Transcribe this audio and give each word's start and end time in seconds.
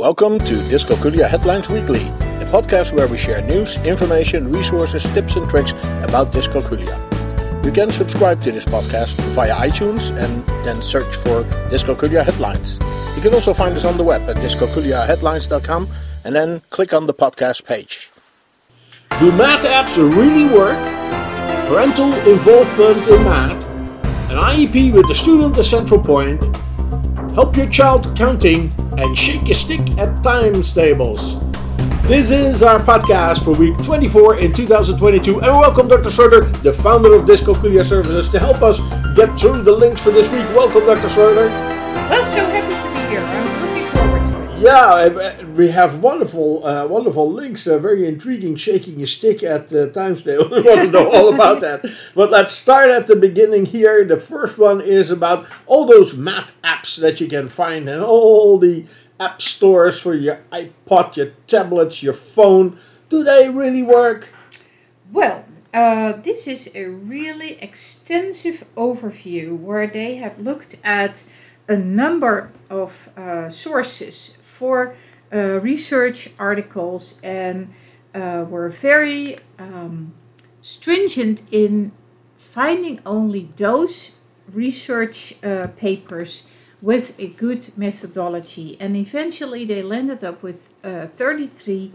Welcome 0.00 0.38
to 0.38 0.54
Dyscalculia 0.72 1.28
Headlines 1.28 1.68
Weekly, 1.68 2.00
a 2.40 2.46
podcast 2.46 2.94
where 2.94 3.06
we 3.06 3.18
share 3.18 3.42
news, 3.42 3.76
information, 3.84 4.50
resources, 4.50 5.02
tips, 5.12 5.36
and 5.36 5.46
tricks 5.46 5.72
about 6.00 6.32
dyscalculia. 6.32 6.96
You 7.62 7.70
can 7.70 7.90
subscribe 7.90 8.40
to 8.40 8.50
this 8.50 8.64
podcast 8.64 9.20
via 9.34 9.54
iTunes 9.56 10.08
and 10.16 10.46
then 10.64 10.80
search 10.80 11.16
for 11.16 11.44
Dyscalculia 11.68 12.24
Headlines. 12.24 12.78
You 13.14 13.20
can 13.20 13.34
also 13.34 13.52
find 13.52 13.74
us 13.76 13.84
on 13.84 13.98
the 13.98 14.02
web 14.02 14.22
at 14.22 14.36
dyscalculiaheadlines.com 14.36 15.88
and 16.24 16.34
then 16.34 16.62
click 16.70 16.94
on 16.94 17.04
the 17.04 17.12
podcast 17.12 17.66
page. 17.66 18.10
Do 19.18 19.30
math 19.32 19.66
apps 19.66 19.98
really 19.98 20.46
work? 20.46 20.78
Parental 21.68 22.14
involvement 22.26 23.06
in 23.06 23.22
math, 23.24 23.68
an 24.30 24.38
IEP 24.38 24.94
with 24.94 25.06
the 25.08 25.14
student 25.14 25.58
as 25.58 25.68
central 25.68 26.02
point, 26.02 26.42
help 27.34 27.56
your 27.56 27.68
child 27.68 28.16
counting, 28.16 28.72
and 28.98 29.16
shake 29.16 29.48
a 29.48 29.54
stick 29.54 29.80
at 29.98 30.22
times 30.22 30.72
tables. 30.72 31.38
This 32.02 32.30
is 32.30 32.62
our 32.62 32.80
podcast 32.80 33.44
for 33.44 33.52
week 33.52 33.76
24 33.84 34.38
in 34.38 34.52
2022, 34.52 35.40
and 35.40 35.52
welcome 35.52 35.86
Dr. 35.86 36.10
Schroeder, 36.10 36.40
the 36.62 36.72
founder 36.72 37.14
of 37.14 37.26
Disco 37.26 37.54
Dyscalculia 37.54 37.84
Services, 37.84 38.28
to 38.30 38.38
help 38.38 38.62
us 38.62 38.78
get 39.14 39.38
through 39.38 39.62
the 39.62 39.72
links 39.72 40.02
for 40.02 40.10
this 40.10 40.30
week. 40.32 40.44
Welcome, 40.56 40.86
Dr. 40.86 41.08
Schroeder. 41.08 41.46
Well, 41.46 42.24
so 42.24 42.40
happy 42.40 42.74
to 42.74 42.94
be 42.94 43.14
here. 43.14 43.49
Yeah, 44.60 45.42
we 45.54 45.70
have 45.70 46.02
wonderful, 46.02 46.66
uh, 46.66 46.86
wonderful 46.86 47.32
links. 47.32 47.66
Uh, 47.66 47.78
very 47.78 48.06
intriguing. 48.06 48.56
Shaking 48.56 49.00
a 49.00 49.06
stick 49.06 49.42
at 49.42 49.70
the 49.70 49.90
times 49.90 50.22
table. 50.22 50.50
We 50.50 50.60
want 50.60 50.80
to 50.82 50.90
know 50.90 51.10
all 51.10 51.34
about 51.34 51.60
that. 51.62 51.86
But 52.14 52.30
let's 52.30 52.52
start 52.52 52.90
at 52.90 53.06
the 53.06 53.16
beginning 53.16 53.66
here. 53.66 54.04
The 54.04 54.18
first 54.18 54.58
one 54.58 54.82
is 54.82 55.10
about 55.10 55.46
all 55.66 55.86
those 55.86 56.14
math 56.14 56.52
apps 56.62 57.00
that 57.00 57.22
you 57.22 57.26
can 57.26 57.48
find 57.48 57.88
and 57.88 58.02
all 58.02 58.58
the 58.58 58.84
app 59.18 59.40
stores 59.40 59.98
for 59.98 60.12
your 60.14 60.40
iPod, 60.52 61.16
your 61.16 61.32
tablets, 61.46 62.02
your 62.02 62.12
phone. 62.12 62.78
Do 63.08 63.24
they 63.24 63.48
really 63.48 63.82
work? 63.82 64.28
Well, 65.10 65.46
uh, 65.72 66.12
this 66.12 66.46
is 66.46 66.70
a 66.74 66.84
really 66.84 67.52
extensive 67.62 68.64
overview 68.76 69.58
where 69.58 69.86
they 69.86 70.16
have 70.16 70.38
looked 70.38 70.76
at 70.84 71.22
a 71.70 71.76
number 71.76 72.50
of 72.68 73.08
uh, 73.16 73.48
sources 73.48 74.36
for 74.60 74.94
uh, 75.32 75.58
research 75.72 76.28
articles 76.38 77.18
and 77.22 77.72
uh, 78.14 78.44
were 78.46 78.68
very 78.68 79.38
um, 79.58 80.12
stringent 80.60 81.42
in 81.50 81.92
finding 82.36 83.00
only 83.06 83.48
those 83.56 84.16
research 84.52 85.18
uh, 85.42 85.68
papers 85.76 86.46
with 86.82 87.18
a 87.18 87.28
good 87.28 87.62
methodology. 87.76 88.76
And 88.80 88.96
eventually 88.96 89.64
they 89.64 89.82
landed 89.82 90.22
up 90.24 90.42
with 90.42 90.60
uh, 90.84 91.06
33 91.06 91.92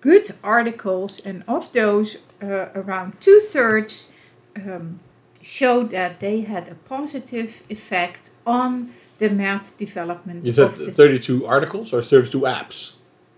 good 0.00 0.26
articles, 0.44 1.20
and 1.26 1.42
of 1.48 1.72
those, 1.72 2.18
uh, 2.42 2.80
around 2.80 3.20
two 3.20 3.40
thirds 3.40 4.10
um, 4.56 5.00
showed 5.42 5.90
that 5.90 6.20
they 6.20 6.42
had 6.42 6.68
a 6.68 6.74
positive 6.74 7.62
effect 7.68 8.30
on 8.46 8.92
the 9.20 9.30
math 9.30 9.76
development. 9.78 10.44
You 10.44 10.52
said 10.52 10.66
of 10.66 10.78
the 10.78 10.92
32 10.92 11.46
articles 11.46 11.92
or 11.92 12.02
32 12.02 12.40
apps? 12.40 12.94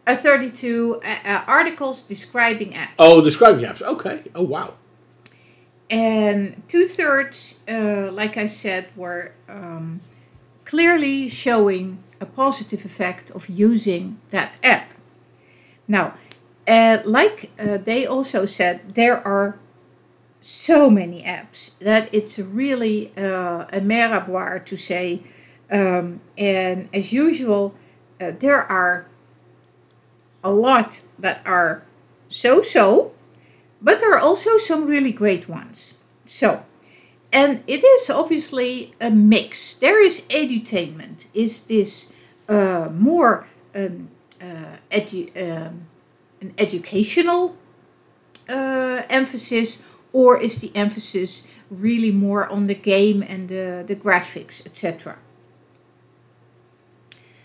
uh, 0.06 0.16
32 0.16 1.00
uh, 1.04 1.08
uh, 1.24 1.44
articles 1.46 2.02
describing 2.02 2.72
apps. 2.72 2.94
Oh, 2.98 3.20
describing 3.22 3.64
apps. 3.64 3.82
Okay. 3.82 4.22
Oh, 4.34 4.42
wow. 4.42 4.74
And 5.90 6.62
two 6.68 6.86
thirds, 6.86 7.60
uh, 7.68 8.10
like 8.12 8.36
I 8.36 8.46
said, 8.46 8.86
were 8.96 9.32
um, 9.48 10.00
clearly 10.64 11.28
showing 11.28 12.02
a 12.20 12.26
positive 12.26 12.84
effect 12.84 13.30
of 13.32 13.48
using 13.48 14.18
that 14.30 14.56
app. 14.62 14.90
Now, 15.86 16.14
uh, 16.66 16.98
like 17.04 17.50
uh, 17.58 17.76
they 17.76 18.06
also 18.06 18.46
said, 18.46 18.94
there 18.94 19.26
are 19.26 19.58
so 20.40 20.88
many 20.88 21.22
apps 21.22 21.78
that 21.80 22.08
it's 22.12 22.38
really 22.38 23.12
uh, 23.16 23.66
a 23.72 23.80
meraboir 23.80 24.64
to 24.64 24.76
say. 24.76 25.22
Um, 25.72 26.20
and 26.36 26.88
as 26.92 27.14
usual, 27.14 27.74
uh, 28.20 28.32
there 28.38 28.60
are 28.60 29.06
a 30.44 30.50
lot 30.50 31.00
that 31.18 31.40
are 31.46 31.82
so 32.28 32.60
so, 32.60 33.12
but 33.80 33.98
there 33.98 34.12
are 34.12 34.18
also 34.18 34.58
some 34.58 34.86
really 34.86 35.12
great 35.12 35.48
ones. 35.48 35.94
So, 36.26 36.64
and 37.32 37.64
it 37.66 37.82
is 37.82 38.10
obviously 38.10 38.94
a 39.00 39.10
mix. 39.10 39.74
There 39.74 40.04
is 40.04 40.20
edutainment. 40.28 41.26
Is 41.32 41.62
this 41.62 42.12
uh, 42.48 42.90
more 42.92 43.46
um, 43.74 44.10
uh, 44.40 44.76
edu- 44.90 45.34
um, 45.36 45.86
an 46.42 46.52
educational 46.58 47.56
uh, 48.48 49.02
emphasis, 49.08 49.80
or 50.12 50.38
is 50.38 50.58
the 50.58 50.70
emphasis 50.74 51.46
really 51.70 52.10
more 52.10 52.46
on 52.48 52.66
the 52.66 52.74
game 52.74 53.22
and 53.22 53.48
the, 53.48 53.84
the 53.86 53.96
graphics, 53.96 54.66
etc.? 54.66 55.16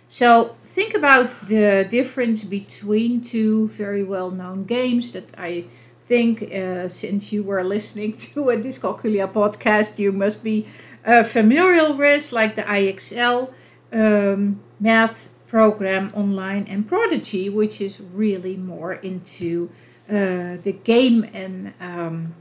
So 0.09 0.55
think 0.63 0.93
about 0.93 1.31
the 1.47 1.85
difference 1.89 2.43
between 2.43 3.21
two 3.21 3.67
very 3.69 4.03
well-known 4.03 4.63
games 4.63 5.11
that 5.11 5.33
I 5.37 5.65
think, 6.05 6.43
uh, 6.53 6.87
since 6.87 7.33
you 7.33 7.43
were 7.43 7.63
listening 7.63 8.15
to 8.33 8.49
a 8.49 8.57
Dyscalculia 8.57 9.31
podcast, 9.31 9.99
you 9.99 10.11
must 10.11 10.43
be 10.43 10.67
uh, 11.05 11.23
familiar 11.23 11.91
with, 11.93 12.31
like 12.31 12.55
the 12.55 12.63
IXL 12.63 13.51
um, 13.91 14.59
math 14.79 15.29
program 15.47 16.11
online 16.13 16.65
and 16.69 16.87
Prodigy, 16.87 17.49
which 17.49 17.81
is 17.81 18.01
really 18.01 18.55
more 18.57 18.93
into 18.93 19.69
uh, 20.09 20.57
the 20.63 20.77
game 20.83 21.29
and 21.33 21.73
um, 21.81 22.33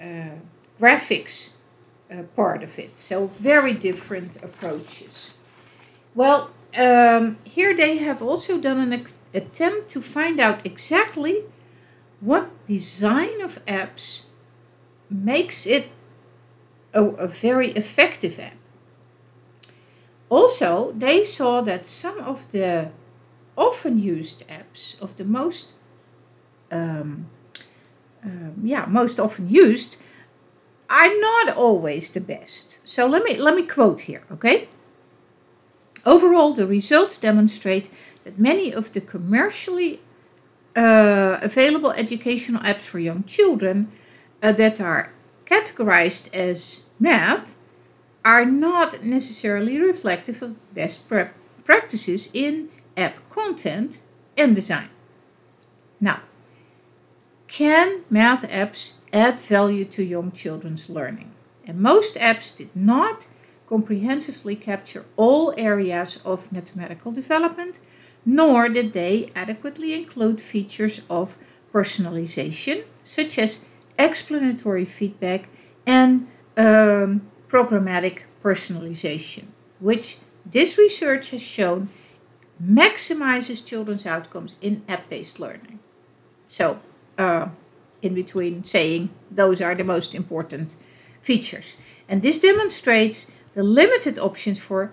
uh, 0.00 0.36
graphics 0.80 1.54
uh, 2.10 2.22
part 2.36 2.62
of 2.62 2.78
it. 2.78 2.96
So 2.96 3.26
very 3.26 3.72
different 3.72 4.42
approaches. 4.42 5.38
Well, 6.14 6.50
um, 6.76 7.36
here 7.44 7.76
they 7.76 7.98
have 7.98 8.22
also 8.22 8.60
done 8.60 8.78
an 8.78 9.06
attempt 9.32 9.88
to 9.90 10.00
find 10.00 10.40
out 10.40 10.64
exactly 10.66 11.44
what 12.20 12.50
design 12.66 13.40
of 13.40 13.64
apps 13.66 14.26
makes 15.10 15.66
it 15.66 15.88
a, 16.92 17.04
a 17.04 17.26
very 17.26 17.70
effective 17.72 18.38
app. 18.38 18.56
Also, 20.28 20.92
they 20.92 21.22
saw 21.22 21.60
that 21.60 21.86
some 21.86 22.18
of 22.20 22.50
the 22.50 22.90
often 23.56 23.98
used 23.98 24.42
apps, 24.48 25.00
of 25.00 25.16
the 25.16 25.24
most, 25.24 25.74
um, 26.72 27.26
um, 28.24 28.54
yeah, 28.62 28.86
most 28.88 29.20
often 29.20 29.48
used, 29.48 29.98
are 30.88 31.20
not 31.20 31.56
always 31.56 32.10
the 32.10 32.20
best. 32.20 32.80
So 32.88 33.06
let 33.06 33.22
me 33.22 33.36
let 33.36 33.54
me 33.54 33.62
quote 33.62 34.00
here, 34.00 34.22
okay? 34.30 34.68
Overall, 36.06 36.52
the 36.52 36.66
results 36.66 37.18
demonstrate 37.18 37.88
that 38.24 38.38
many 38.38 38.72
of 38.72 38.92
the 38.92 39.00
commercially 39.00 40.00
uh, 40.76 41.38
available 41.42 41.92
educational 41.92 42.60
apps 42.62 42.88
for 42.88 42.98
young 42.98 43.24
children 43.24 43.90
uh, 44.42 44.52
that 44.52 44.80
are 44.80 45.12
categorized 45.46 46.32
as 46.34 46.84
math 46.98 47.58
are 48.24 48.44
not 48.44 49.02
necessarily 49.02 49.78
reflective 49.78 50.42
of 50.42 50.74
best 50.74 51.08
pra- 51.08 51.32
practices 51.64 52.30
in 52.32 52.70
app 52.96 53.28
content 53.28 54.02
and 54.36 54.54
design. 54.54 54.88
Now, 56.00 56.20
can 57.46 58.04
math 58.10 58.48
apps 58.48 58.94
add 59.12 59.40
value 59.40 59.84
to 59.86 60.02
young 60.02 60.32
children's 60.32 60.88
learning? 60.88 61.30
And 61.66 61.80
most 61.80 62.16
apps 62.16 62.56
did 62.56 62.70
not 62.74 63.26
comprehensively 63.66 64.56
capture 64.56 65.04
all 65.16 65.54
areas 65.56 66.20
of 66.24 66.50
mathematical 66.52 67.12
development, 67.12 67.80
nor 68.26 68.68
did 68.68 68.92
they 68.92 69.30
adequately 69.34 69.94
include 69.94 70.40
features 70.40 71.02
of 71.08 71.36
personalization, 71.72 72.84
such 73.02 73.38
as 73.38 73.64
explanatory 73.98 74.84
feedback 74.84 75.48
and 75.86 76.26
um, 76.56 77.20
programmatic 77.48 78.22
personalization, 78.42 79.44
which 79.80 80.18
this 80.46 80.78
research 80.78 81.30
has 81.30 81.42
shown 81.42 81.88
maximizes 82.62 83.66
children's 83.66 84.06
outcomes 84.06 84.54
in 84.60 84.82
app 84.88 85.08
based 85.08 85.40
learning. 85.40 85.78
So, 86.46 86.78
uh, 87.18 87.48
in 88.02 88.14
between 88.14 88.64
saying 88.64 89.10
those 89.30 89.60
are 89.60 89.74
the 89.74 89.84
most 89.84 90.14
important 90.14 90.76
features. 91.22 91.76
And 92.08 92.22
this 92.22 92.38
demonstrates 92.38 93.30
the 93.54 93.62
limited 93.62 94.18
options 94.18 94.58
for 94.58 94.92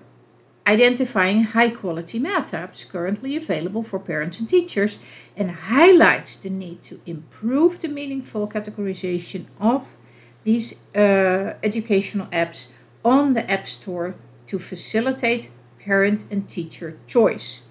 identifying 0.67 1.43
high 1.43 1.69
quality 1.69 2.19
math 2.19 2.51
apps 2.51 2.87
currently 2.87 3.35
available 3.35 3.83
for 3.83 3.99
parents 3.99 4.39
and 4.39 4.47
teachers 4.47 4.99
and 5.35 5.51
highlights 5.51 6.35
the 6.35 6.49
need 6.49 6.81
to 6.83 6.99
improve 7.05 7.79
the 7.79 7.87
meaningful 7.87 8.47
categorization 8.47 9.45
of 9.59 9.97
these 10.43 10.79
uh, 10.95 11.53
educational 11.63 12.27
apps 12.27 12.69
on 13.03 13.33
the 13.33 13.49
App 13.49 13.67
Store 13.67 14.15
to 14.47 14.59
facilitate 14.59 15.49
parent 15.79 16.23
and 16.29 16.47
teacher 16.47 16.97
choice. 17.07 17.63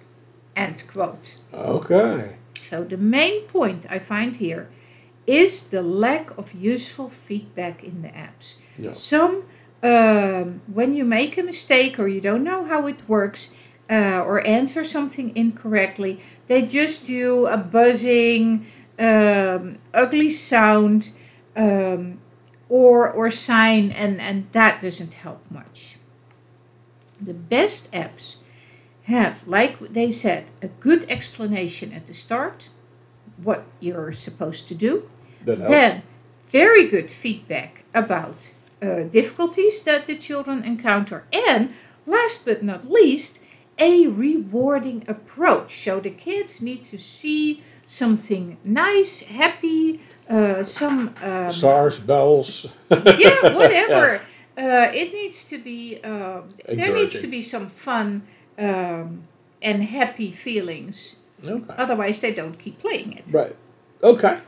End 0.55 0.83
quote. 0.87 1.37
Okay. 1.53 2.35
So 2.59 2.83
the 2.83 2.97
main 2.97 3.43
point 3.43 3.85
I 3.89 3.99
find 3.99 4.35
here 4.35 4.69
is 5.25 5.69
the 5.69 5.81
lack 5.81 6.37
of 6.37 6.53
useful 6.53 7.07
feedback 7.07 7.83
in 7.83 8.01
the 8.01 8.09
apps. 8.09 8.57
Yeah. 8.77 8.91
Some, 8.91 9.43
um, 9.83 10.61
when 10.71 10.93
you 10.93 11.05
make 11.05 11.37
a 11.37 11.43
mistake 11.43 11.99
or 11.99 12.07
you 12.07 12.21
don't 12.21 12.43
know 12.43 12.65
how 12.65 12.87
it 12.87 13.07
works 13.07 13.51
uh, 13.89 14.21
or 14.21 14.45
answer 14.45 14.83
something 14.83 15.35
incorrectly, 15.35 16.21
they 16.47 16.61
just 16.61 17.05
do 17.05 17.47
a 17.47 17.57
buzzing, 17.57 18.65
um, 18.99 19.79
ugly 19.93 20.29
sound, 20.29 21.11
um, 21.55 22.19
or 22.69 23.09
or 23.11 23.29
sign, 23.29 23.91
and 23.91 24.21
and 24.21 24.49
that 24.51 24.79
doesn't 24.81 25.15
help 25.15 25.43
much. 25.49 25.97
The 27.19 27.33
best 27.33 27.91
apps 27.91 28.37
have, 29.03 29.45
like 29.47 29.79
they 29.79 30.11
said, 30.11 30.45
a 30.61 30.67
good 30.67 31.05
explanation 31.09 31.91
at 31.91 32.05
the 32.05 32.13
start, 32.13 32.69
what 33.37 33.65
you're 33.79 34.11
supposed 34.11 34.67
to 34.69 34.75
do. 34.75 35.09
Then, 35.67 36.03
very 36.47 36.87
good 36.87 37.11
feedback 37.11 37.83
about 37.93 38.53
uh, 38.81 39.03
difficulties 39.03 39.81
that 39.81 40.07
the 40.07 40.15
children 40.15 40.63
encounter. 40.63 41.23
And 41.31 41.75
last 42.05 42.45
but 42.45 42.63
not 42.63 42.89
least, 42.89 43.41
a 43.77 44.07
rewarding 44.07 45.03
approach. 45.07 45.75
So 45.83 45.99
the 45.99 46.09
kids 46.09 46.61
need 46.61 46.83
to 46.85 46.97
see 46.97 47.61
something 47.85 48.57
nice, 48.63 49.23
happy, 49.23 49.99
uh, 50.29 50.63
some. 50.63 51.13
Um, 51.23 51.51
Stars, 51.51 51.99
bells. 51.99 52.67
yeah, 52.89 53.53
whatever. 53.55 54.21
Uh, 54.57 54.91
it 54.93 55.13
needs 55.13 55.45
to 55.45 55.57
be. 55.57 56.01
Um, 56.03 56.49
there 56.67 56.93
needs 56.95 57.19
to 57.21 57.27
be 57.27 57.41
some 57.41 57.67
fun 57.67 58.23
um, 58.57 59.23
and 59.61 59.83
happy 59.83 60.31
feelings. 60.31 61.19
Okay. 61.43 61.73
Otherwise, 61.77 62.19
they 62.19 62.33
don't 62.33 62.57
keep 62.57 62.79
playing 62.79 63.13
it. 63.13 63.25
Right. 63.31 63.55
Okay. 64.03 64.39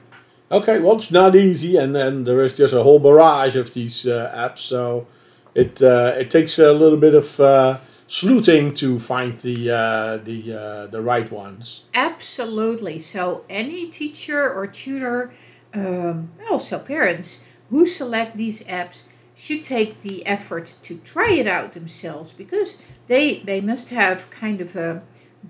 Okay. 0.51 0.79
Well, 0.79 0.95
it's 0.95 1.11
not 1.11 1.35
easy, 1.35 1.77
and 1.77 1.95
then 1.95 2.23
there 2.25 2.41
is 2.41 2.53
just 2.53 2.73
a 2.73 2.83
whole 2.83 2.99
barrage 2.99 3.55
of 3.55 3.73
these 3.73 4.05
uh, 4.05 4.31
apps. 4.35 4.59
So 4.59 5.07
it 5.55 5.81
uh, 5.81 6.13
it 6.17 6.31
takes 6.31 6.59
a 6.59 6.73
little 6.73 6.97
bit 6.97 7.15
of 7.15 7.39
uh, 7.39 7.77
sleuthing 8.07 8.73
to 8.75 8.99
find 8.99 9.37
the 9.39 9.71
uh, 9.71 10.17
the 10.17 10.53
uh, 10.53 10.87
the 10.87 11.01
right 11.01 11.31
ones. 11.31 11.85
Absolutely. 11.93 12.99
So, 12.99 13.43
any 13.49 13.89
teacher 13.89 14.51
or 14.51 14.67
tutor, 14.67 15.33
um, 15.73 16.31
also 16.49 16.79
parents 16.79 17.43
who 17.69 17.85
select 17.85 18.37
these 18.37 18.63
apps, 18.63 19.05
should 19.35 19.63
take 19.63 20.01
the 20.01 20.25
effort 20.25 20.75
to 20.83 20.97
try 20.97 21.31
it 21.31 21.47
out 21.47 21.73
themselves 21.73 22.33
because 22.33 22.81
they 23.07 23.39
they 23.39 23.61
must 23.61 23.89
have 23.89 24.29
kind 24.29 24.61
of 24.61 24.75
a 24.75 25.01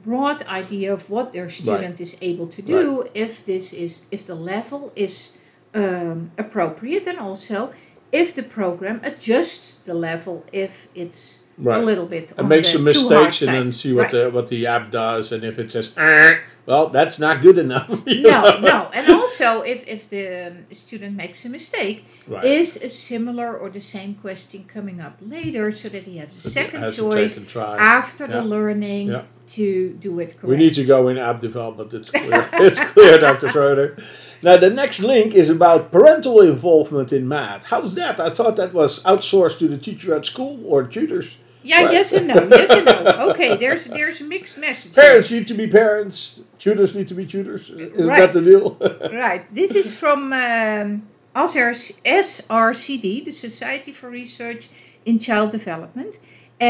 broad 0.04 0.42
idea 0.48 0.92
of 0.94 1.10
what 1.10 1.32
their 1.34 1.50
student 1.50 2.02
is 2.02 2.18
able 2.22 2.48
to 2.48 2.62
do 2.62 3.08
if 3.14 3.46
this 3.46 3.74
is 3.74 4.08
if 4.12 4.26
the 4.26 4.36
level 4.36 4.92
is 4.96 5.38
um, 5.76 6.32
appropriate 6.38 7.06
and 7.08 7.20
also 7.20 7.72
if 8.12 8.34
the 8.34 8.44
program 8.44 9.00
adjusts 9.04 9.78
the 9.86 9.94
level 9.94 10.46
if 10.52 10.88
it's 10.96 11.44
a 11.64 11.80
little 11.80 12.06
bit 12.08 12.34
And 12.38 12.50
make 12.50 12.66
some 12.66 12.84
mistakes 12.84 13.42
and 13.44 13.54
then 13.54 13.70
see 13.70 13.94
what 13.94 14.12
Right. 14.14 14.24
the 14.24 14.32
what 14.32 14.48
the 14.48 14.66
app 14.66 14.90
does, 14.92 15.32
and 15.32 15.44
if 15.44 15.60
it 15.60 15.72
says, 15.72 15.94
"Eh," 15.98 16.38
well, 16.66 16.88
that's 16.90 17.20
not 17.20 17.42
good 17.42 17.58
enough. 17.60 18.06
no, 18.08 18.42
know? 18.42 18.60
no. 18.60 18.90
And 18.94 19.08
also, 19.12 19.62
if, 19.62 19.86
if 19.88 20.10
the 20.10 20.48
um, 20.48 20.66
student 20.72 21.16
makes 21.16 21.46
a 21.46 21.50
mistake, 21.50 22.06
Right. 22.28 22.44
is 22.44 22.76
a 22.82 22.90
similar 22.90 23.56
or 23.56 23.70
the 23.70 23.80
same 23.82 24.16
question 24.16 24.64
coming 24.68 25.00
up 25.00 25.16
later 25.22 25.72
so 25.72 25.90
that 25.90 26.06
he 26.06 26.18
has 26.18 26.30
a 26.36 26.42
So 26.42 26.50
second 26.50 26.82
has 26.82 26.98
choice 26.98 27.38
after 27.56 28.26
Yeah. 28.26 28.36
the 28.36 28.44
learning 28.44 29.10
Yeah. 29.10 29.24
To 29.48 29.90
do 29.90 30.20
it 30.20 30.30
correct? 30.38 30.44
We 30.44 30.58
need 30.58 30.74
to 30.76 30.86
go 30.86 31.08
in 31.08 31.18
app 31.18 31.42
development. 31.42 31.94
It's 31.94 32.10
clear. 32.10 32.50
it's 32.54 32.80
clear, 32.80 33.18
Dr. 33.20 33.50
Schroeder. 33.50 33.98
Now, 34.42 34.58
the 34.58 34.70
next 34.70 35.00
link 35.02 35.34
is 35.34 35.50
about 35.50 35.92
parental 35.92 36.42
involvement 36.42 37.14
in 37.14 37.28
math. 37.28 37.66
How's 37.66 37.96
that? 37.96 38.20
I 38.20 38.30
thought 38.30 38.56
that 38.58 38.74
was 38.74 39.02
outsourced 39.04 39.60
to 39.60 39.68
the 39.68 39.78
teacher 39.78 40.14
at 40.14 40.26
school 40.26 40.60
or 40.66 40.84
tutors. 40.88 41.38
Yeah, 41.66 41.84
Right. 41.84 41.94
yes 41.94 42.12
and 42.12 42.28
no. 42.28 42.36
Yes 42.52 42.72
and 42.72 42.86
no. 42.86 43.30
Okay, 43.32 43.56
there's 43.56 43.86
there's 43.86 44.20
mixed 44.20 44.58
message. 44.58 44.96
here. 44.96 45.04
Parents 45.06 45.32
need 45.32 45.48
to 45.48 45.54
be 45.54 45.68
parents. 45.68 46.42
Tutors 46.60 46.94
need 46.94 47.08
to 47.08 47.14
be 47.14 47.26
tutors. 47.26 47.70
Isn't 47.70 48.06
Right. 48.08 48.20
that 48.20 48.34
the 48.34 48.42
deal? 48.42 48.78
Right. 49.18 49.44
This 49.56 49.72
is 49.74 49.98
from 49.98 50.34
um, 50.34 51.04
SRCD, 51.36 53.24
the 53.26 53.32
Society 53.32 53.92
for 53.92 54.10
Research 54.10 54.70
in 55.06 55.20
Child 55.20 55.52
Development. 55.52 56.18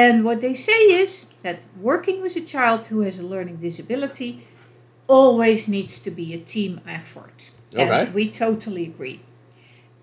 And 0.01 0.25
what 0.25 0.42
they 0.42 0.56
say 0.56 0.81
is 1.04 1.28
that 1.44 1.68
working 1.80 2.18
with 2.24 2.36
a 2.36 2.42
child 2.42 2.88
who 2.88 3.01
has 3.01 3.19
a 3.19 3.24
learning 3.34 3.57
disability 3.57 4.42
always 5.07 5.68
needs 5.68 6.00
to 6.00 6.10
be 6.10 6.34
a 6.34 6.40
team 6.40 6.81
effort. 6.88 7.51
Okay. 7.72 7.84
And 7.84 8.13
we 8.13 8.24
totally 8.31 8.86
agree. 8.86 9.19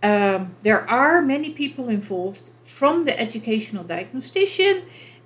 Um, 0.01 0.55
there 0.63 0.89
are 0.89 1.21
many 1.21 1.51
people 1.51 1.89
involved, 1.89 2.51
from 2.63 3.05
the 3.05 3.19
educational 3.19 3.83
diagnostician 3.83 4.77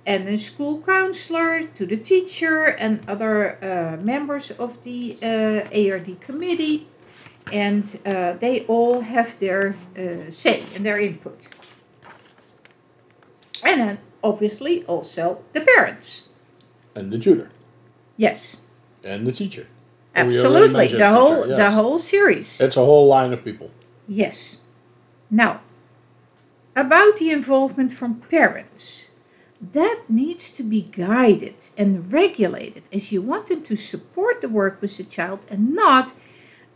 and 0.03 0.25
the 0.25 0.37
school 0.37 0.81
counselor 0.81 1.63
to 1.77 1.85
the 1.85 1.97
teacher 1.97 2.65
and 2.65 3.07
other 3.07 3.35
uh, 3.61 4.03
members 4.03 4.49
of 4.49 4.71
the 4.83 4.97
uh, 5.21 5.79
ARD 5.79 6.19
committee, 6.27 6.87
and 7.53 7.99
uh, 8.05 8.33
they 8.43 8.65
all 8.65 9.01
have 9.01 9.37
their 9.37 9.75
uh, 9.95 10.31
say 10.31 10.63
and 10.73 10.83
their 10.83 10.99
input. 10.99 11.49
And 13.63 13.79
then 13.81 13.97
obviously 14.25 14.83
also 14.85 15.23
the 15.53 15.61
parents. 15.61 16.29
and 16.95 17.11
the 17.11 17.19
tutor. 17.19 17.49
Yes, 18.17 18.57
And 19.03 19.27
the 19.27 19.31
teacher. 19.31 19.67
Absolutely. 20.15 20.87
The 20.87 21.11
whole 21.11 21.43
teacher, 21.43 21.55
the 21.57 21.71
whole 21.71 21.99
series. 21.99 22.61
It's 22.61 22.77
a 22.77 22.85
whole 22.85 23.07
line 23.07 23.33
of 23.33 23.43
people. 23.43 23.69
Yes. 24.07 24.61
Now, 25.29 25.59
about 26.75 27.17
the 27.17 27.29
involvement 27.31 27.91
from 27.91 28.21
parents, 28.21 29.11
that 29.73 29.99
needs 30.07 30.51
to 30.51 30.63
be 30.63 30.81
guided 30.81 31.55
and 31.77 32.11
regulated 32.11 32.83
as 32.93 33.11
you 33.11 33.21
want 33.21 33.47
them 33.47 33.61
to 33.63 33.75
support 33.75 34.41
the 34.41 34.49
work 34.49 34.81
with 34.81 34.95
the 34.97 35.03
child 35.03 35.45
and 35.51 35.73
not 35.73 36.13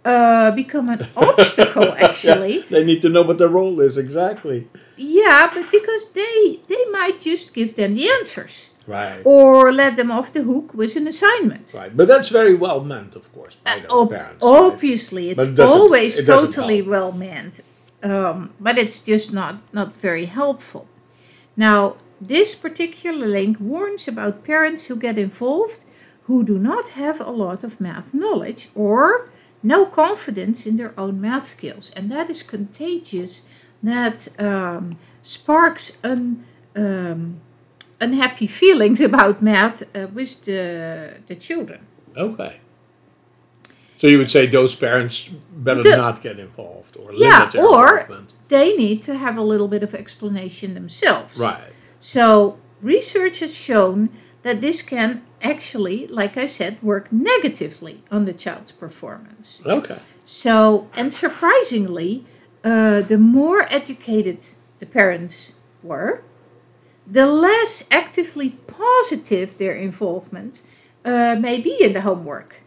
uh, 0.06 0.52
become 0.52 0.90
an 0.90 1.08
obstacle, 1.18 1.92
actually. 1.98 2.58
Yeah, 2.58 2.64
they 2.70 2.84
need 2.86 3.02
to 3.02 3.10
know 3.10 3.22
what 3.24 3.38
their 3.38 3.50
role 3.50 3.80
is, 3.82 3.98
exactly. 3.98 4.68
Yeah, 4.98 5.50
but 5.54 5.66
because 5.72 6.12
they 6.12 6.60
they 6.68 6.86
might 6.92 7.20
just 7.20 7.54
give 7.54 7.76
them 7.76 7.96
the 7.96 8.10
answers 8.10 8.70
Right. 8.88 9.22
or 9.24 9.72
let 9.72 9.96
them 9.98 10.10
off 10.12 10.34
the 10.34 10.42
hook 10.44 10.74
with 10.74 10.96
an 10.96 11.06
assignment. 11.08 11.74
Right. 11.76 11.96
But 11.96 12.08
that's 12.08 12.30
very 12.30 12.56
well 12.56 12.84
meant, 12.84 13.16
of 13.16 13.32
course, 13.34 13.58
by 13.58 13.80
those 13.80 13.92
Ob- 13.92 14.10
parents. 14.10 14.40
obviously, 14.42 15.34
But 15.36 15.50
it's 15.50 15.60
it 15.60 15.68
always 15.68 16.20
it 16.20 16.26
totally 16.26 16.78
help. 16.78 16.88
well 16.90 17.12
meant, 17.12 17.62
um, 18.04 18.50
but 18.60 18.78
it's 18.78 19.00
just 19.00 19.32
not 19.34 19.56
not 19.74 19.96
very 19.96 20.26
helpful. 20.26 20.88
Now, 21.56 21.96
this 22.22 22.56
particular 22.56 23.28
link 23.28 23.58
warns 23.60 24.08
about 24.08 24.44
parents 24.44 24.88
who 24.88 24.96
get 24.96 25.18
involved 25.18 25.84
who 26.28 26.44
do 26.44 26.58
not 26.60 26.90
have 26.90 27.20
a 27.22 27.32
lot 27.32 27.64
of 27.64 27.80
math 27.80 28.14
knowledge 28.14 28.70
or 28.76 29.30
no 29.64 29.86
confidence 29.86 30.66
in 30.66 30.78
their 30.78 30.94
own 30.98 31.20
math 31.22 31.46
skills, 31.48 31.92
and 31.96 32.12
that 32.12 32.30
is 32.30 32.44
contagious. 32.44 33.46
That 33.84 34.28
um, 34.40 34.98
sparks 35.22 35.98
un, 36.04 36.44
um, 36.76 37.40
unhappy 38.02 38.48
feelings 38.48 39.00
about 39.02 39.42
math 39.42 39.84
uh, 39.96 40.08
with 40.14 40.46
the 40.46 41.14
the 41.28 41.36
children. 41.36 41.80
Okay. 42.18 42.60
So 43.96 44.08
you 44.08 44.18
would 44.18 44.30
say 44.30 44.46
those 44.48 44.76
parents 44.76 45.28
better 45.52 45.84
The- 45.84 45.98
not 45.98 46.22
get 46.22 46.40
involved 46.40 46.96
or 46.98 47.12
Yeah, 47.14 47.52
or- 47.58 48.08
they 48.48 48.74
need 48.78 49.02
to 49.04 49.14
have 49.18 49.38
a 49.38 49.42
little 49.44 49.68
bit 49.68 49.84
of 49.84 49.94
explanation 49.94 50.74
themselves. 50.74 51.38
Right. 51.38 51.74
So, 52.00 52.58
research 52.82 53.40
has 53.42 53.54
shown 53.54 54.10
that 54.42 54.62
this 54.62 54.82
can 54.82 55.24
actually, 55.42 56.08
like 56.08 56.38
I 56.38 56.46
said, 56.46 56.82
work 56.82 57.12
negatively 57.12 58.04
on 58.12 58.26
the 58.26 58.34
child's 58.34 58.72
performance. 58.72 59.62
Okay. 59.66 60.00
So, 60.26 60.88
and 60.96 61.14
surprisingly, 61.14 62.26
uh, 62.64 63.02
the 63.02 63.18
more 63.18 63.66
educated 63.70 64.48
the 64.80 64.86
parents 64.86 65.54
were, 65.84 66.24
the 67.08 67.26
less 67.26 67.86
actively 67.90 68.52
positive 68.68 69.58
their 69.58 69.74
involvement 69.74 70.62
uh, 71.04 71.36
may 71.40 71.60
be 71.60 71.82
in 71.82 71.94
the 71.94 72.02
homework. 72.02 72.62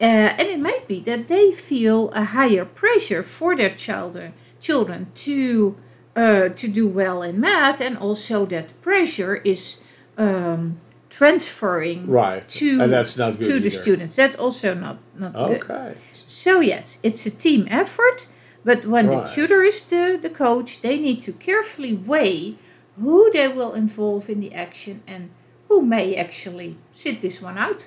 Uh, 0.00 0.04
and 0.04 0.48
it 0.48 0.60
might 0.60 0.86
be 0.86 1.00
that 1.00 1.28
they 1.28 1.50
feel 1.52 2.10
a 2.10 2.24
higher 2.24 2.64
pressure 2.64 3.22
for 3.22 3.56
their 3.56 3.74
children, 3.74 4.34
children 4.60 5.06
to 5.14 5.76
uh, 6.16 6.48
to 6.50 6.68
do 6.68 6.86
well 6.86 7.22
in 7.22 7.40
math, 7.40 7.80
and 7.80 7.96
also 7.98 8.46
that 8.46 8.80
pressure 8.82 9.36
is 9.36 9.82
um, 10.18 10.76
transferring 11.10 12.06
Right. 12.06 12.46
to 12.48 12.80
and 12.82 12.92
that's 12.92 13.16
not 13.16 13.38
good 13.38 13.48
to 13.48 13.60
the 13.60 13.70
students. 13.70 14.16
That's 14.16 14.36
also 14.36 14.74
not 14.74 14.98
not 15.18 15.32
good. 15.32 15.62
Okay. 15.62 15.94
So 16.26 16.60
yes, 16.60 16.98
it's 17.02 17.26
a 17.26 17.30
team 17.30 17.66
effort, 17.70 18.26
but 18.64 18.84
when 18.86 19.06
Right. 19.08 19.24
the 19.24 19.30
tutor 19.30 19.62
is 19.62 19.82
the, 19.82 20.18
the 20.20 20.30
coach, 20.30 20.80
they 20.80 20.98
need 20.98 21.22
to 21.22 21.32
carefully 21.32 21.94
weigh 21.94 22.56
who 23.00 23.30
they 23.32 23.48
will 23.48 23.74
involve 23.74 24.28
in 24.30 24.40
the 24.40 24.52
action 24.54 25.02
and 25.06 25.30
who 25.68 25.82
may 25.82 26.14
actually 26.16 26.76
sit 26.92 27.20
this 27.20 27.42
one 27.42 27.58
out. 27.58 27.86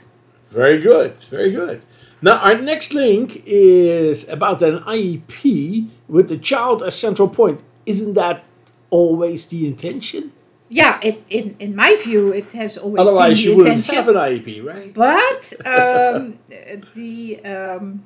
Very 0.52 0.78
good, 0.80 1.14
very 1.30 1.52
good. 1.52 1.82
Now, 2.22 2.38
our 2.38 2.58
next 2.58 2.94
link 2.94 3.44
is 3.46 4.28
about 4.30 4.62
an 4.62 4.80
IEP 4.80 5.90
with 6.08 6.30
the 6.30 6.38
child 6.38 6.82
as 6.84 6.96
central 6.96 7.28
point. 7.30 7.62
Isn't 7.86 8.14
that 8.16 8.44
always 8.90 9.46
the 9.48 9.68
intention? 9.68 10.32
Yeah, 10.70 11.00
it, 11.02 11.24
in, 11.30 11.56
in 11.60 11.76
my 11.76 11.96
view, 11.96 12.34
it 12.34 12.52
has 12.52 12.78
always 12.78 13.00
Otherwise, 13.00 13.38
been 13.38 13.52
you 13.52 13.58
wouldn't 13.58 13.86
have 13.88 14.10
an 14.10 14.16
IEP, 14.16 14.66
right? 14.66 14.94
But 14.94 15.54
um, 15.66 16.40
the 16.94 17.40
um, 17.46 18.06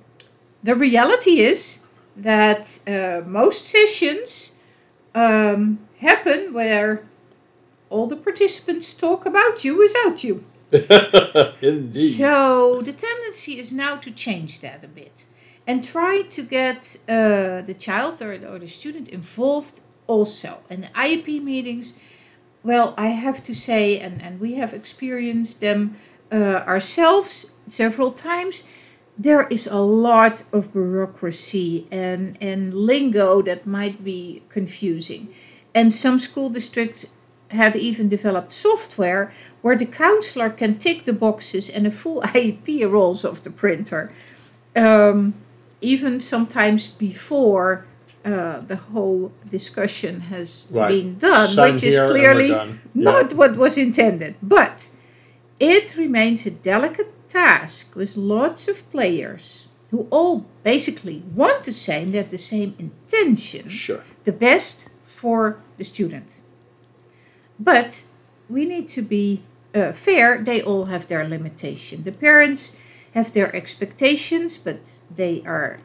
the 0.61 0.75
reality 0.75 1.39
is 1.39 1.79
that 2.15 2.79
uh, 2.87 3.27
most 3.27 3.65
sessions 3.65 4.53
um, 5.15 5.79
happen 5.99 6.53
where 6.53 7.03
all 7.89 8.07
the 8.07 8.15
participants 8.15 8.93
talk 8.93 9.25
about 9.25 9.65
you 9.65 9.77
without 9.77 10.23
you. 10.23 10.43
Indeed. 11.61 11.95
So 11.95 12.81
the 12.81 12.93
tendency 12.93 13.59
is 13.59 13.73
now 13.73 13.97
to 13.97 14.11
change 14.11 14.61
that 14.61 14.83
a 14.83 14.87
bit 14.87 15.25
and 15.67 15.83
try 15.83 16.21
to 16.21 16.43
get 16.43 16.95
uh, 17.09 17.61
the 17.61 17.75
child 17.77 18.21
or, 18.21 18.33
or 18.33 18.59
the 18.59 18.67
student 18.67 19.09
involved 19.09 19.81
also. 20.07 20.59
And 20.69 20.83
the 20.83 20.87
IEP 20.87 21.43
meetings, 21.43 21.99
well, 22.63 22.93
I 22.97 23.07
have 23.07 23.43
to 23.43 23.55
say, 23.55 23.99
and, 23.99 24.21
and 24.21 24.39
we 24.39 24.55
have 24.55 24.73
experienced 24.73 25.61
them 25.61 25.95
uh, 26.31 26.35
ourselves 26.35 27.51
several 27.67 28.11
times. 28.11 28.63
There 29.17 29.47
is 29.47 29.67
a 29.67 29.79
lot 29.79 30.43
of 30.53 30.71
bureaucracy 30.71 31.87
and, 31.91 32.37
and 32.41 32.73
lingo 32.73 33.41
that 33.41 33.65
might 33.65 34.03
be 34.03 34.43
confusing. 34.49 35.33
And 35.73 35.93
some 35.93 36.19
school 36.19 36.49
districts 36.49 37.07
have 37.49 37.75
even 37.75 38.09
developed 38.09 38.53
software 38.53 39.33
where 39.61 39.75
the 39.75 39.85
counselor 39.85 40.49
can 40.49 40.77
tick 40.77 41.05
the 41.05 41.13
boxes 41.13 41.69
and 41.69 41.85
a 41.85 41.91
full 41.91 42.21
IEP 42.21 42.89
rolls 42.89 43.25
off 43.25 43.43
the 43.43 43.49
printer. 43.49 44.11
Um, 44.75 45.33
even 45.81 46.19
sometimes 46.19 46.87
before 46.87 47.85
uh, 48.25 48.59
the 48.61 48.75
whole 48.75 49.31
discussion 49.49 50.21
has 50.21 50.67
Right. 50.71 50.89
been 50.89 51.17
done, 51.17 51.49
which 51.55 51.83
is 51.83 51.95
here 51.95 52.03
and 52.05 52.13
we're 52.13 52.19
clearly. 52.19 52.49
Yeah. 52.49 52.67
not 52.93 53.33
what 53.33 53.55
was 53.57 53.77
intended. 53.77 54.35
But 54.41 54.89
it 55.59 55.95
remains 55.97 56.45
a 56.45 56.51
delicate 56.51 57.11
task 57.29 57.95
with 57.95 58.17
lots 58.17 58.67
of 58.67 58.89
players 58.91 59.67
who 59.91 60.07
all 60.09 60.45
basically 60.63 61.23
want 61.35 61.63
the 61.63 61.71
same, 61.71 62.11
they 62.11 62.17
have 62.19 62.29
the 62.29 62.37
same 62.37 62.73
intention 62.79 63.69
Sure. 63.69 64.03
the 64.23 64.31
best 64.31 64.89
for 65.03 65.57
the 65.77 65.83
student. 65.83 66.39
But 67.59 68.05
we 68.49 68.65
need 68.65 68.87
to 68.89 69.01
be 69.01 69.41
uh, 69.73 69.93
fair, 69.93 70.43
they 70.43 70.61
all 70.61 70.85
have 70.85 71.07
their 71.07 71.25
limitation. 71.27 72.03
The 72.03 72.11
parents 72.11 72.75
have 73.13 73.31
their 73.31 73.55
expectations, 73.55 74.57
but 74.57 74.99
they 75.15 75.41
are 75.45 75.79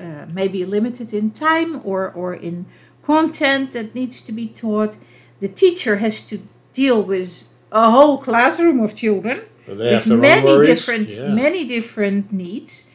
uh, 0.00 0.26
maybe 0.32 0.64
limited 0.64 1.12
in 1.12 1.30
time 1.30 1.80
or, 1.84 2.10
or 2.12 2.34
in 2.34 2.66
content 3.02 3.72
that 3.72 3.94
needs 3.94 4.20
to 4.22 4.32
be 4.32 4.46
taught. 4.46 4.96
The 5.40 5.48
teacher 5.48 5.96
has 5.98 6.20
to 6.26 6.36
deal 6.72 7.02
with 7.02 7.48
a 7.72 7.90
whole 7.90 8.18
classroom 8.18 8.80
of 8.80 8.94
children 8.94 9.40
with 9.66 10.06
many 10.20 10.52
different 10.66 11.10
Yeah. 11.10 11.34
many 11.34 11.64
different 11.64 12.32
needs. 12.32 12.86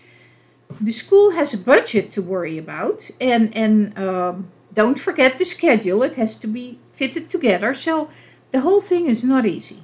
The 0.82 0.92
school 0.92 1.32
has 1.32 1.54
a 1.54 1.58
budget 1.58 2.12
to 2.12 2.22
worry 2.22 2.58
about, 2.58 3.10
and 3.22 3.56
and 3.56 3.98
um, 3.98 4.48
don't 4.74 5.00
forget 5.00 5.38
the 5.38 5.46
schedule. 5.46 6.04
It 6.04 6.16
has 6.16 6.36
to 6.38 6.48
be 6.48 6.78
fitted 6.92 7.30
together. 7.30 7.74
So 7.74 8.10
the 8.52 8.60
whole 8.62 8.82
thing 8.82 9.08
is 9.10 9.24
not 9.24 9.46
easy. 9.46 9.80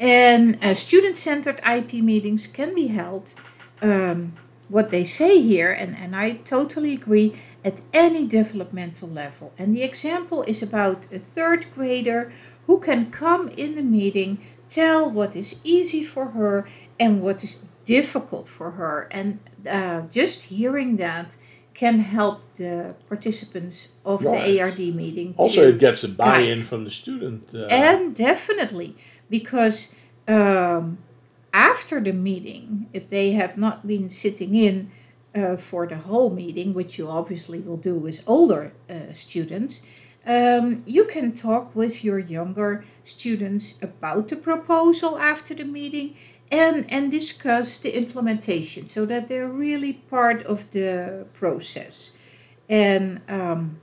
And 0.00 0.58
uh, 0.62 0.74
student-centered 0.74 1.60
IP 1.66 1.94
meetings 1.94 2.46
can 2.46 2.74
be 2.74 2.86
held. 2.88 3.34
Um, 3.82 4.32
what 4.68 4.90
they 4.90 5.04
say 5.04 5.40
here, 5.40 5.72
and, 5.72 5.96
and 5.96 6.14
I 6.14 6.32
totally 6.44 6.92
agree, 6.92 7.34
at 7.64 7.80
any 7.92 8.26
developmental 8.26 9.08
level. 9.08 9.52
And 9.58 9.74
the 9.74 9.82
example 9.82 10.42
is 10.42 10.62
about 10.62 11.06
a 11.12 11.18
third 11.18 11.66
grader 11.74 12.32
who 12.66 12.78
can 12.78 13.10
come 13.10 13.48
in 13.48 13.74
the 13.74 13.82
meeting, 13.82 14.38
tell 14.68 15.10
what 15.10 15.34
is 15.34 15.58
easy 15.64 16.02
for 16.02 16.26
her 16.30 16.66
and 17.00 17.22
what 17.22 17.42
is 17.42 17.64
difficult 17.84 18.46
for 18.48 18.72
her. 18.72 19.08
And 19.10 19.40
uh, 19.68 20.02
just 20.10 20.44
hearing 20.44 20.96
that 20.98 21.36
can 21.74 22.00
help 22.00 22.40
the 22.56 22.94
participants 23.08 23.88
of 24.04 24.24
Right. 24.24 24.44
the 24.46 24.60
ARD 24.60 24.78
meeting. 24.94 25.34
Also, 25.36 25.62
it 25.68 25.78
gets 25.78 26.04
a 26.04 26.08
buy-in 26.08 26.56
guide. 26.58 26.66
from 26.66 26.84
the 26.84 26.90
student. 26.90 27.54
Uh, 27.54 27.66
And 27.70 28.14
definitely, 28.14 28.96
because 29.30 29.94
um, 30.26 30.98
after 31.52 32.00
the 32.00 32.12
meeting, 32.12 32.88
if 32.92 33.08
they 33.08 33.32
have 33.32 33.56
not 33.56 33.86
been 33.86 34.10
sitting 34.10 34.54
in 34.54 34.90
uh, 35.34 35.56
for 35.56 35.86
the 35.86 35.96
whole 35.96 36.30
meeting, 36.30 36.74
which 36.74 36.98
you 36.98 37.08
obviously 37.08 37.60
will 37.60 37.76
do 37.76 37.94
with 37.94 38.24
older 38.26 38.72
uh, 38.90 39.12
students, 39.12 39.82
um, 40.26 40.82
you 40.84 41.04
can 41.04 41.32
talk 41.32 41.74
with 41.74 42.04
your 42.04 42.18
younger 42.18 42.84
students 43.04 43.78
about 43.80 44.28
the 44.28 44.36
proposal 44.36 45.18
after 45.18 45.54
the 45.54 45.64
meeting 45.64 46.16
and, 46.50 46.90
and 46.90 47.10
discuss 47.10 47.78
the 47.78 47.96
implementation 47.96 48.88
so 48.88 49.06
that 49.06 49.28
they're 49.28 49.48
really 49.48 49.94
part 49.94 50.42
of 50.42 50.70
the 50.70 51.26
process. 51.32 52.14
And 52.68 53.20
um, 53.28 53.80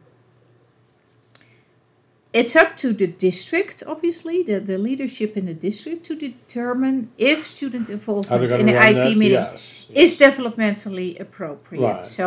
it's 2.40 2.56
up 2.64 2.72
to 2.84 2.88
the 3.02 3.08
district, 3.28 3.78
obviously, 3.94 4.38
the, 4.50 4.58
the 4.72 4.78
leadership 4.90 5.32
in 5.40 5.46
the 5.52 5.58
district, 5.70 6.00
to 6.10 6.14
determine 6.30 6.98
if 7.18 7.40
student 7.56 7.86
involvement 7.98 8.52
in 8.62 8.68
an 8.70 8.76
IP 8.90 8.96
that? 8.96 9.18
meeting 9.22 9.46
Yes. 9.52 9.86
is 10.04 10.12
developmentally 10.26 11.10
appropriate. 11.26 11.82
Right. 11.82 12.06
So, 12.18 12.26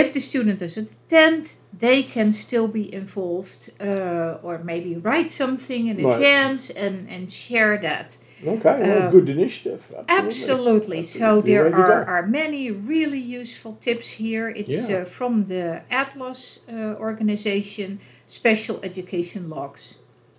if 0.00 0.06
the 0.12 0.20
student 0.30 0.56
doesn't 0.64 0.90
attend, 0.98 1.42
they 1.86 2.02
can 2.14 2.28
still 2.32 2.68
be 2.80 2.84
involved 3.02 3.60
uh, 3.80 4.46
or 4.46 4.54
maybe 4.72 4.90
write 5.08 5.30
something 5.42 5.82
in 5.92 5.96
Right. 5.96 6.14
advance 6.14 6.62
and, 6.84 6.96
and 7.14 7.22
share 7.44 7.74
that. 7.88 8.08
Okay, 8.46 8.76
well, 8.86 9.02
Um, 9.04 9.10
good 9.16 9.28
initiative. 9.36 9.80
Absolutely. 10.08 10.98
Absolutely. 10.98 11.02
So 11.20 11.28
there 11.50 11.64
Way 11.64 11.70
to 11.70 11.76
go. 11.76 11.82
are, 11.96 12.04
are 12.14 12.26
many 12.42 12.70
really 12.94 13.24
useful 13.42 13.72
tips 13.86 14.08
here. 14.24 14.46
It's 14.60 14.80
Yeah. 14.88 14.98
uh, 14.98 15.04
from 15.18 15.32
the 15.52 15.64
Atlas 16.02 16.40
uh, 16.72 17.06
organization, 17.08 17.98
Special 18.28 18.78
Education 18.82 19.48
Logs. 19.50 19.96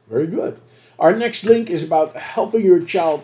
Very 0.08 0.28
good. 0.28 0.62
Our 0.98 1.16
next 1.16 1.44
link 1.44 1.70
is 1.70 1.84
about 1.84 2.16
helping 2.16 2.64
your 2.64 2.80
child 2.84 3.24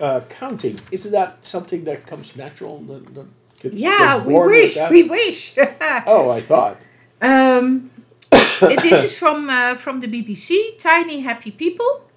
uh, 0.00 0.20
counting. 0.28 0.78
Isn't 0.90 1.12
that 1.12 1.44
something 1.44 1.84
that 1.84 2.06
comes 2.06 2.36
natural? 2.36 2.78
The, 2.80 2.98
the 3.00 3.26
kids 3.58 3.74
Yeah, 3.74 4.24
we 4.24 4.34
wish, 4.34 4.78
we 4.90 5.02
wish. 5.02 5.56
Oh, 6.06 6.30
I 6.30 6.40
thought. 6.40 6.78
Um, 7.20 7.90
this 8.30 9.02
is 9.02 9.18
from 9.18 9.50
uh, 9.50 9.74
from 9.74 10.00
the 10.00 10.06
BBC, 10.06 10.78
Tiny 10.78 11.20
Happy 11.20 11.50
People. 11.50 12.07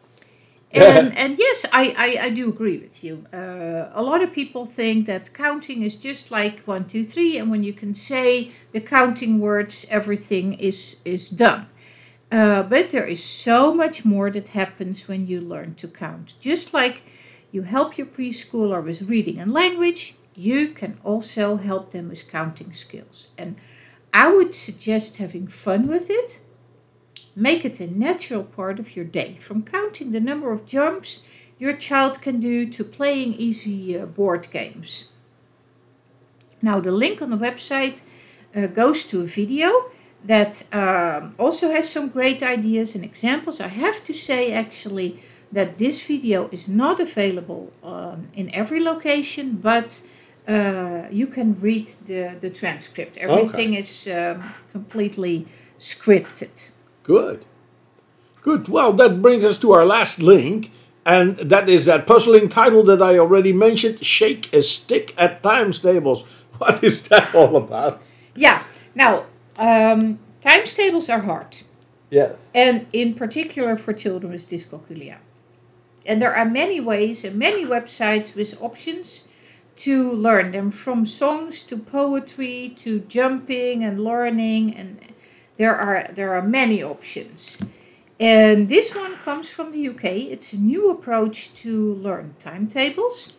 And, 0.73 1.17
and 1.17 1.37
yes, 1.37 1.65
I, 1.73 1.93
I, 1.97 2.25
I 2.27 2.29
do 2.29 2.47
agree 2.47 2.77
with 2.77 3.03
you. 3.03 3.25
Uh, 3.33 3.89
a 3.93 4.01
lot 4.01 4.23
of 4.23 4.31
people 4.31 4.65
think 4.65 5.05
that 5.07 5.33
counting 5.33 5.83
is 5.83 5.95
just 5.97 6.31
like 6.31 6.61
one, 6.61 6.85
two, 6.85 7.03
three, 7.03 7.37
and 7.37 7.51
when 7.51 7.63
you 7.63 7.73
can 7.73 7.93
say 7.93 8.51
the 8.71 8.79
counting 8.79 9.39
words, 9.39 9.85
everything 9.89 10.53
is, 10.53 11.01
is 11.03 11.29
done. 11.29 11.65
Uh, 12.31 12.63
but 12.63 12.89
there 12.89 13.05
is 13.05 13.21
so 13.21 13.73
much 13.73 14.05
more 14.05 14.31
that 14.31 14.49
happens 14.49 15.07
when 15.09 15.27
you 15.27 15.41
learn 15.41 15.75
to 15.75 15.87
count. 15.87 16.35
Just 16.39 16.73
like 16.73 17.03
you 17.51 17.63
help 17.63 17.97
your 17.97 18.07
preschooler 18.07 18.81
with 18.81 19.01
reading 19.03 19.39
and 19.39 19.51
language, 19.51 20.15
you 20.35 20.69
can 20.69 20.97
also 21.03 21.57
help 21.57 21.91
them 21.91 22.07
with 22.07 22.31
counting 22.31 22.73
skills. 22.73 23.31
And 23.37 23.57
I 24.13 24.29
would 24.31 24.55
suggest 24.55 25.17
having 25.17 25.47
fun 25.47 25.87
with 25.87 26.09
it. 26.09 26.39
Make 27.35 27.63
it 27.65 27.79
a 27.79 27.87
natural 27.87 28.43
part 28.43 28.79
of 28.79 28.95
your 28.95 29.05
day, 29.05 29.37
from 29.39 29.63
counting 29.63 30.11
the 30.11 30.19
number 30.19 30.51
of 30.51 30.65
jumps 30.65 31.23
your 31.61 31.73
child 31.73 32.21
can 32.21 32.39
do 32.39 32.67
to 32.67 32.83
playing 32.83 33.35
easy 33.35 33.97
uh, 33.97 34.05
board 34.07 34.49
games. 34.51 35.09
Now, 36.59 36.79
the 36.79 36.91
link 36.91 37.21
on 37.21 37.29
the 37.29 37.37
website 37.37 38.01
uh, 38.55 38.65
goes 38.65 39.05
to 39.05 39.21
a 39.21 39.25
video 39.25 39.69
that 40.25 40.63
um, 40.73 41.35
also 41.37 41.71
has 41.71 41.87
some 41.87 42.09
great 42.09 42.41
ideas 42.41 42.95
and 42.95 43.03
examples. 43.03 43.61
I 43.61 43.67
have 43.67 44.03
to 44.05 44.13
say, 44.13 44.51
actually, 44.51 45.19
that 45.51 45.77
this 45.77 46.05
video 46.07 46.49
is 46.51 46.67
not 46.67 46.99
available 46.99 47.71
um, 47.83 48.27
in 48.33 48.49
every 48.55 48.79
location, 48.79 49.57
but 49.57 50.01
uh, 50.47 51.03
you 51.11 51.27
can 51.27 51.59
read 51.59 51.87
the, 52.05 52.35
the 52.39 52.49
transcript. 52.49 53.17
Everything 53.17 53.75
is 53.75 54.07
um, 54.07 54.43
completely 54.71 55.45
scripted. 55.77 56.71
Good. 57.03 57.45
Good. 58.41 58.67
Well, 58.67 58.93
that 58.93 59.21
brings 59.21 59.43
us 59.43 59.57
to 59.59 59.71
our 59.71 59.85
last 59.85 60.19
link, 60.19 60.71
and 61.05 61.37
that 61.37 61.69
is 61.69 61.85
that 61.85 62.07
puzzling 62.07 62.49
title 62.49 62.83
that 62.83 63.01
I 63.01 63.17
already 63.17 63.53
mentioned 63.53 64.03
Shake 64.03 64.53
a 64.53 64.61
Stick 64.61 65.13
at 65.17 65.43
Times 65.43 65.79
Tables. 65.79 66.23
What 66.61 66.83
is 66.83 67.07
that 67.07 67.33
all 67.33 67.57
about? 67.57 68.01
Yeah. 68.35 68.61
Now, 68.93 69.25
um, 69.57 70.19
times 70.41 70.75
tables 70.75 71.09
are 71.09 71.21
hard, 71.21 71.57
Yes. 72.11 72.51
and 72.53 72.85
in 72.93 73.15
particular 73.15 73.77
for 73.77 73.93
children 73.93 74.31
with 74.31 74.47
dyscalculia. 74.47 75.17
And 76.05 76.21
there 76.21 76.35
are 76.35 76.45
many 76.45 76.79
ways 76.79 77.25
and 77.25 77.35
many 77.35 77.65
websites 77.65 78.35
with 78.35 78.61
options 78.61 79.27
to 79.77 80.13
learn 80.13 80.51
them 80.51 80.69
from 80.69 81.05
songs 81.07 81.63
to 81.63 81.77
poetry 81.77 82.71
to 82.77 82.99
jumping 82.99 83.83
and 83.83 84.03
learning 84.03 84.75
and 84.75 84.99
there 85.57 85.75
are 85.75 86.09
there 86.13 86.33
are 86.33 86.41
many 86.41 86.83
options. 86.83 87.59
And 88.19 88.69
this 88.69 88.95
one 88.95 89.15
comes 89.15 89.49
from 89.49 89.71
the 89.71 89.87
UK. 89.89 90.05
It's 90.05 90.53
a 90.53 90.57
new 90.57 90.91
approach 90.91 91.55
to 91.63 91.95
learn 91.95 92.35
timetables. 92.37 93.33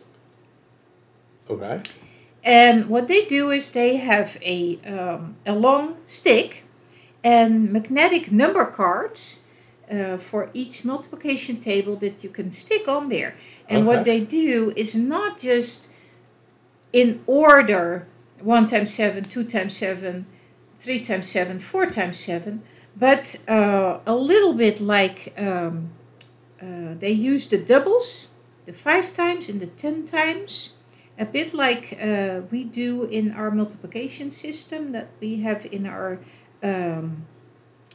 Okay. 1.49 1.81
And 2.43 2.89
what 2.89 3.07
they 3.07 3.23
do 3.23 3.49
is 3.51 3.71
they 3.71 3.95
have 3.97 4.37
a, 4.41 4.77
um, 4.85 5.35
a 5.45 5.53
long 5.53 5.95
stick 6.05 6.63
and 7.23 7.71
magnetic 7.71 8.31
number 8.31 8.65
cards 8.65 9.43
uh, 9.89 10.17
for 10.17 10.49
each 10.53 10.83
multiplication 10.83 11.61
table 11.61 11.95
that 11.97 12.21
you 12.21 12.29
can 12.29 12.51
stick 12.51 12.87
on 12.89 13.07
there. 13.07 13.35
And 13.69 13.87
what 13.87 14.03
they 14.03 14.19
do 14.19 14.73
is 14.75 14.93
not 14.95 15.39
just 15.39 15.89
in 16.91 17.23
order 17.25 18.05
1 18.41 18.67
times 18.67 18.93
7, 18.93 19.23
2 19.23 19.45
times 19.45 19.77
7, 19.77 20.25
3 20.83 20.99
times 20.99 21.27
7, 21.29 21.59
4 21.59 21.85
times 21.85 22.19
7, 22.19 22.61
but 22.97 23.37
uh, 23.47 23.99
a 24.05 24.15
little 24.15 24.53
bit 24.53 24.81
like 24.81 25.33
um, 25.37 25.89
uh, 26.61 26.93
they 26.99 27.11
use 27.11 27.47
the 27.47 27.57
doubles, 27.57 28.27
the 28.65 28.73
5 28.73 29.13
times 29.13 29.47
and 29.47 29.61
the 29.61 29.67
10 29.67 30.05
times, 30.05 30.75
a 31.17 31.25
bit 31.25 31.53
like 31.53 31.97
uh, 32.01 32.41
we 32.51 32.65
do 32.65 33.05
in 33.05 33.31
our 33.31 33.49
multiplication 33.49 34.29
system 34.31 34.91
that 34.91 35.07
we 35.21 35.41
have 35.41 35.65
in 35.71 35.85
our 35.85 36.19
um, 36.61 37.25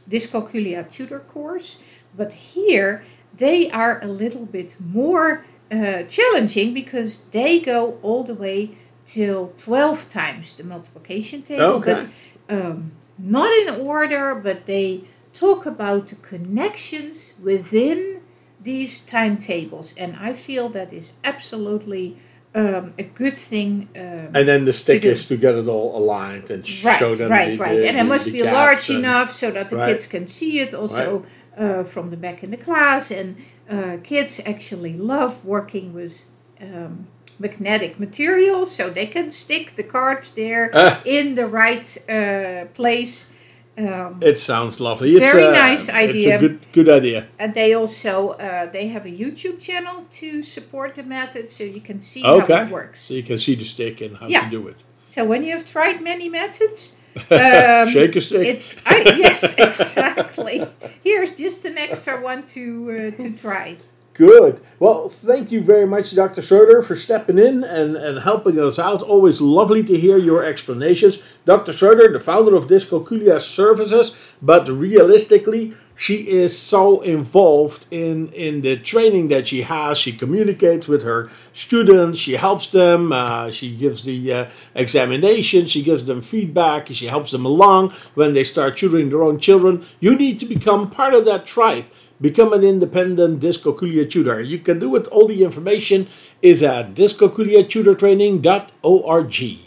Dyscalculia 0.09 0.90
tutor 0.90 1.21
course. 1.21 1.80
But 2.16 2.33
here 2.33 3.04
they 3.37 3.71
are 3.71 4.02
a 4.02 4.07
little 4.07 4.47
bit 4.47 4.76
more 4.80 5.45
uh, 5.71 6.04
challenging 6.04 6.73
because 6.73 7.25
they 7.33 7.61
go 7.61 7.99
all 8.02 8.25
the 8.25 8.35
way 8.35 8.71
till 9.04 9.52
12 9.57 10.09
times 10.09 10.54
the 10.54 10.64
multiplication 10.64 11.42
table. 11.42 11.64
Okay. 11.64 11.95
But 11.95 12.09
um, 12.49 12.93
not 13.19 13.50
in 13.52 13.87
order, 13.87 14.35
but 14.35 14.67
they 14.67 15.02
talk 15.33 15.67
about 15.67 16.09
the 16.09 16.17
connections 16.17 17.35
within 17.43 18.21
these 18.62 19.00
timetables. 19.00 19.95
And 19.97 20.17
I 20.17 20.33
feel 20.33 20.69
that 20.71 20.93
is 20.93 21.12
absolutely 21.25 22.17
um, 22.55 22.93
a 22.99 23.02
good 23.05 23.37
thing. 23.37 23.88
Um, 23.95 24.31
And 24.35 24.49
then 24.49 24.64
the 24.64 24.73
stick 24.73 25.02
do. 25.02 25.11
is 25.11 25.26
to 25.28 25.37
get 25.37 25.55
it 25.55 25.69
all 25.69 25.97
aligned 25.97 26.50
and 26.50 26.64
right, 26.85 26.99
show 26.99 27.14
them 27.14 27.31
right, 27.31 27.52
the, 27.52 27.59
right. 27.59 27.78
the- 27.78 27.88
and 27.88 27.99
it 27.99 28.05
must 28.05 28.33
be 28.33 28.43
large 28.43 28.90
enough 28.90 29.31
so 29.33 29.50
that 29.50 29.71
the 29.71 29.76
Right. 29.76 29.93
kids 29.93 30.07
can 30.07 30.26
see 30.26 30.61
it 30.61 30.75
also 30.75 31.25
uh, 31.57 31.85
from 31.85 32.11
the 32.11 32.17
back 32.17 32.43
in 32.43 32.50
the 32.50 32.57
class. 32.57 33.11
And 33.11 33.37
uh, 33.71 33.99
kids 34.02 34.40
actually 34.47 34.97
love 34.97 35.45
working 35.45 35.93
with 35.93 36.28
um, 36.61 37.07
magnetic 37.40 37.99
materials, 37.99 38.75
so 38.75 38.90
they 38.90 39.07
can 39.07 39.30
stick 39.30 39.75
the 39.76 39.83
cards 39.85 40.35
there 40.35 40.71
Ah. 40.75 41.00
in 41.04 41.35
the 41.35 41.47
right 41.47 41.99
uh, 42.09 42.66
place. 42.75 43.30
Um, 43.78 44.21
It 44.23 44.38
sounds 44.40 44.80
lovely. 44.80 45.11
It's 45.14 45.33
Very 45.33 45.47
a, 45.47 45.52
nice 45.71 45.88
It's 45.88 46.09
idea. 46.09 46.37
a 46.37 46.38
good, 46.38 46.59
good 46.73 46.88
idea. 46.88 47.26
and 47.38 47.52
they 47.54 47.75
also 47.75 48.30
uh, 48.30 48.66
they 48.73 48.88
have 48.88 49.07
a 49.07 49.11
YouTube 49.23 49.59
channel 49.61 50.04
to 50.21 50.42
support 50.42 50.95
the 50.95 51.02
method, 51.02 51.50
so 51.50 51.62
you 51.64 51.80
can 51.80 52.00
see 52.00 52.23
how 52.23 52.38
it 52.40 52.71
works. 52.71 53.00
So 53.00 53.14
you 53.14 53.23
can 53.23 53.38
see 53.38 53.54
the 53.57 53.64
stick 53.64 54.00
and 54.00 54.16
how 54.16 54.26
Yeah. 54.28 54.45
to 54.45 54.50
do 54.50 54.68
it. 54.68 54.83
So 55.09 55.25
when 55.25 55.42
you 55.45 55.52
have 55.57 55.64
tried 55.64 56.00
many 56.02 56.28
methods, 56.28 56.97
um, 57.30 57.88
Shake 57.88 58.16
a 58.16 58.21
stick. 58.21 58.47
It's 58.47 58.76
I, 58.87 58.97
yes, 59.25 59.54
exactly. 59.68 60.59
Here's 61.04 61.33
just 61.38 61.64
an 61.64 61.78
extra 61.78 62.14
one 62.21 62.42
to 62.54 62.62
uh, 62.90 63.23
to 63.23 63.30
try. 63.30 63.76
Good. 64.18 64.60
Well, 64.80 65.08
thank 65.08 65.52
you 65.52 65.60
very 65.60 65.87
much, 65.87 66.12
Dr. 66.12 66.42
Schroeder, 66.42 66.82
for 66.82 66.96
stepping 66.96 67.38
in 67.38 67.62
and, 67.62 67.94
and 67.94 68.18
helping 68.18 68.58
us 68.58 68.76
out. 68.76 69.00
Always 69.00 69.40
lovely 69.40 69.84
to 69.84 69.96
hear 69.96 70.18
your 70.18 70.44
explanations. 70.44 71.22
Dr. 71.44 71.72
Schroeder, 71.72 72.12
the 72.12 72.18
founder 72.18 72.57
of 72.57 72.66
Dyscalculia 72.66 73.40
Services, 73.40 74.16
but 74.42 74.68
realistically, 74.68 75.74
she 75.94 76.28
is 76.28 76.57
so 76.57 77.00
involved 77.00 77.87
in, 77.92 78.28
in 78.33 78.62
the 78.62 78.76
training 78.76 79.28
that 79.28 79.46
she 79.48 79.62
has. 79.62 79.98
She 79.98 80.12
communicates 80.12 80.88
with 80.88 81.04
her 81.04 81.31
students, 81.54 82.18
she 82.18 82.35
helps 82.35 82.70
them, 82.70 83.12
uh, 83.12 83.52
she 83.52 83.76
gives 83.76 84.02
the 84.02 84.33
uh, 84.33 84.46
examination, 84.74 85.66
she 85.66 85.83
gives 85.83 86.07
them 86.07 86.22
feedback, 86.22 86.88
she 86.88 87.07
helps 87.07 87.31
them 87.31 87.44
along 87.44 87.92
when 88.14 88.33
they 88.33 88.44
start 88.44 88.76
tutoring 88.76 89.11
their 89.11 89.22
own 89.22 89.38
children. 89.38 89.85
You 90.00 90.16
need 90.16 90.38
to 90.40 90.46
become 90.46 90.90
part 90.90 91.14
of 91.14 91.24
that 91.26 91.46
tribe. 91.46 91.85
Become 92.20 92.52
an 92.52 92.64
independent 92.64 93.38
Dyscalculia 93.40 94.11
tutor. 94.11 94.40
You 94.40 94.59
can 94.59 94.81
do 94.81 94.96
it. 94.96 95.07
All 95.07 95.28
the 95.28 95.44
information 95.44 96.09
is 96.42 96.64
at 96.64 96.94
dyscalculiatutortraining.org. 96.94 99.59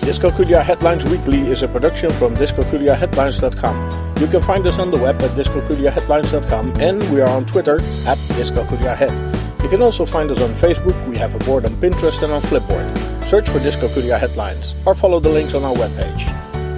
Dyscalculia 0.00 0.62
Headlines 0.62 1.04
Weekly 1.04 1.42
is 1.42 1.62
a 1.62 1.68
production 1.68 2.10
from 2.10 2.34
dyscalculiaheadlines.com. 2.34 4.16
You 4.18 4.26
can 4.26 4.42
find 4.42 4.66
us 4.66 4.80
on 4.80 4.90
the 4.90 4.98
web 4.98 5.22
at 5.22 5.30
dyscalculiaheadlines.com 5.30 6.72
and 6.80 7.08
we 7.12 7.20
are 7.20 7.28
on 7.28 7.46
Twitter 7.46 7.76
at 8.06 8.18
dyscalculiahead. 8.34 9.62
You 9.62 9.68
can 9.68 9.82
also 9.82 10.04
find 10.04 10.28
us 10.30 10.40
on 10.40 10.50
Facebook, 10.50 11.06
we 11.06 11.16
have 11.18 11.36
a 11.36 11.38
board 11.44 11.66
on 11.66 11.76
Pinterest 11.76 12.20
and 12.24 12.32
on 12.32 12.42
Flipboard. 12.42 13.24
Search 13.24 13.48
for 13.48 13.60
Dyscalculia 13.60 14.18
Headlines 14.18 14.74
or 14.86 14.96
follow 14.96 15.20
the 15.20 15.28
links 15.28 15.54
on 15.54 15.62
our 15.62 15.74
webpage. 15.74 16.49